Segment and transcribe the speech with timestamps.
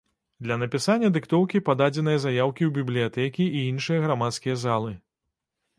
[0.45, 4.91] Для напісання дыктоўкі пададзеныя заяўкі ў бібліятэкі і іншыя грамадскія залы.